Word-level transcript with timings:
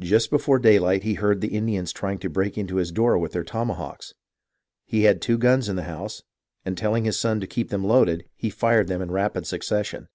Just 0.00 0.30
before 0.30 0.58
daylight 0.58 1.02
he 1.02 1.12
heard 1.12 1.42
the 1.42 1.54
Indians 1.54 1.92
trying 1.92 2.16
to 2.20 2.30
break 2.30 2.56
in 2.56 2.68
his 2.68 2.90
door 2.90 3.18
with 3.18 3.32
their 3.32 3.44
tomahawks. 3.44 4.14
He 4.86 5.02
had 5.02 5.20
two 5.20 5.36
guns 5.36 5.68
in 5.68 5.76
the 5.76 5.82
house, 5.82 6.22
and 6.64 6.74
telling 6.74 7.04
his 7.04 7.18
son 7.18 7.38
to 7.40 7.46
keep 7.46 7.68
them 7.68 7.84
loaded, 7.84 8.24
he 8.34 8.48
fired 8.48 8.88
them 8.88 9.02
in 9.02 9.10
rapid 9.10 9.46
succession. 9.46 10.08